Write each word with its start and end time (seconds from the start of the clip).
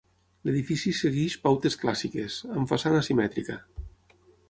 L'edifici 0.47 0.93
segueix 0.99 1.35
pautes 1.45 1.79
clàssiques, 1.83 2.41
amb 2.57 2.75
façana 2.75 3.07
simètrica. 3.13 3.63